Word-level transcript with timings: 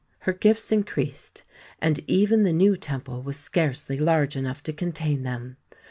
Her 0.21 0.33
gifts 0.33 0.71
increased, 0.71 1.43
and 1.79 1.99
even 2.09 2.41
the 2.41 2.51
new 2.51 2.75
temple 2.75 3.21
was 3.21 3.37
scarcely 3.37 3.99
large 3.99 4.35
enough 4.35 4.63
to 4.63 4.73
contain 4.73 5.21
them. 5.21 5.57